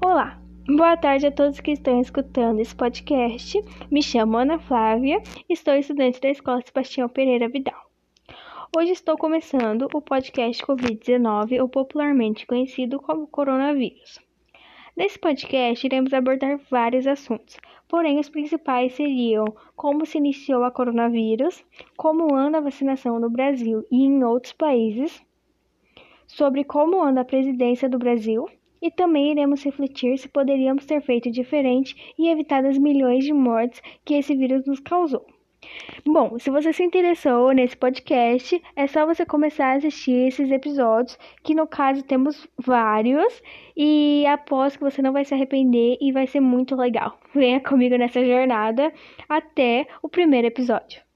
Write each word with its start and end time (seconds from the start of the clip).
Olá, 0.00 0.40
boa 0.64 0.96
tarde 0.96 1.26
a 1.26 1.32
todos 1.32 1.58
que 1.58 1.72
estão 1.72 2.00
escutando 2.00 2.60
esse 2.60 2.74
podcast. 2.74 3.60
Me 3.90 4.00
chamo 4.00 4.36
Ana 4.36 4.56
Flávia, 4.56 5.20
estou 5.48 5.74
estudante 5.74 6.20
da 6.20 6.30
Escola 6.30 6.62
Sebastião 6.64 7.08
Pereira 7.08 7.48
Vidal. 7.48 7.90
Hoje 8.76 8.92
estou 8.92 9.18
começando 9.18 9.88
o 9.92 10.00
podcast 10.00 10.64
Covid-19, 10.64 11.60
ou 11.60 11.68
popularmente 11.68 12.46
conhecido 12.46 13.00
como 13.00 13.26
coronavírus. 13.26 14.20
Nesse 14.96 15.18
podcast, 15.18 15.84
iremos 15.84 16.14
abordar 16.14 16.60
vários 16.70 17.04
assuntos, 17.04 17.56
porém 17.88 18.20
os 18.20 18.28
principais 18.28 18.94
seriam 18.94 19.46
como 19.74 20.06
se 20.06 20.16
iniciou 20.16 20.62
a 20.62 20.70
coronavírus, 20.70 21.64
como 21.96 22.36
anda 22.36 22.58
a 22.58 22.62
vacinação 22.62 23.18
no 23.18 23.28
Brasil 23.28 23.84
e 23.90 24.04
em 24.04 24.22
outros 24.22 24.52
países, 24.52 25.20
sobre 26.24 26.62
como 26.62 27.02
anda 27.02 27.22
a 27.22 27.24
presidência 27.24 27.88
do 27.88 27.98
Brasil 27.98 28.48
e 28.80 28.90
também 28.90 29.32
iremos 29.32 29.62
refletir 29.62 30.18
se 30.18 30.28
poderíamos 30.28 30.86
ter 30.86 31.00
feito 31.00 31.30
diferente 31.30 32.14
e 32.18 32.28
evitado 32.28 32.68
as 32.68 32.78
milhões 32.78 33.24
de 33.24 33.32
mortes 33.32 33.82
que 34.04 34.14
esse 34.14 34.34
vírus 34.34 34.64
nos 34.66 34.80
causou. 34.80 35.26
Bom, 36.06 36.38
se 36.38 36.50
você 36.50 36.72
se 36.72 36.84
interessou 36.84 37.52
nesse 37.52 37.76
podcast, 37.76 38.62
é 38.76 38.86
só 38.86 39.04
você 39.04 39.26
começar 39.26 39.72
a 39.72 39.76
assistir 39.76 40.28
esses 40.28 40.50
episódios, 40.50 41.18
que 41.42 41.54
no 41.54 41.66
caso 41.66 42.04
temos 42.04 42.46
vários, 42.56 43.42
e 43.76 44.24
aposto 44.26 44.78
que 44.78 44.84
você 44.84 45.02
não 45.02 45.12
vai 45.12 45.24
se 45.24 45.34
arrepender 45.34 45.98
e 46.00 46.12
vai 46.12 46.26
ser 46.26 46.40
muito 46.40 46.76
legal. 46.76 47.18
Venha 47.34 47.60
comigo 47.60 47.96
nessa 47.96 48.24
jornada 48.24 48.92
até 49.28 49.86
o 50.02 50.08
primeiro 50.08 50.46
episódio. 50.46 51.07